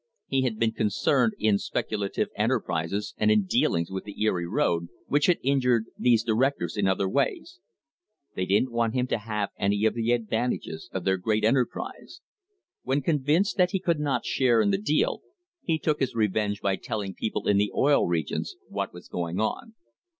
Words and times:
He 0.25 0.41
had 0.41 0.57
been 0.57 0.71
concerned 0.71 1.33
in 1.37 1.59
speculative 1.59 2.29
enterprises 2.35 3.13
and 3.17 3.29
in 3.29 3.45
dealings 3.45 3.91
with 3.91 4.03
the 4.03 4.19
Erie 4.23 4.47
road 4.47 4.87
which 5.05 5.27
had 5.27 5.37
injured 5.43 5.85
these 5.95 6.23
directors 6.23 6.75
in 6.75 6.87
other 6.87 7.07
ways. 7.07 7.59
They 8.35 8.47
didn't 8.47 8.71
want 8.71 8.95
him 8.95 9.05
to 9.05 9.19
have 9.19 9.51
any 9.59 9.85
of 9.85 9.93
the 9.93 10.11
advantages 10.13 10.89
of 10.91 11.03
their 11.03 11.17
great 11.17 11.43
enterprise. 11.43 12.19
When 12.81 13.03
convinced 13.03 13.57
that 13.57 13.73
he 13.73 13.79
could 13.79 13.99
not 13.99 14.25
share 14.25 14.59
in 14.59 14.71
the 14.71 14.79
deal, 14.79 15.21
he 15.61 15.77
took 15.77 15.99
his 15.99 16.15
revenge 16.15 16.61
by 16.61 16.77
telling 16.77 17.13
people 17.13 17.47
in 17.47 17.57
the 17.57 17.71
Oil 17.75 18.07
Re 18.07 18.25
gions 18.25 18.53
what 18.69 18.95
was 18.95 19.07
going 19.07 19.39
on. 19.39 19.75